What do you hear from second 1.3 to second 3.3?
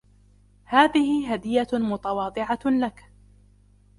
هدية متواضعة لك.